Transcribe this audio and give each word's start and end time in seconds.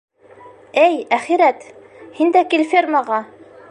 Эй 0.85 0.97
әхирәт! 1.19 1.69
һин 2.21 2.35
дә 2.39 2.45
кил 2.55 2.69
фермаға! 2.75 3.25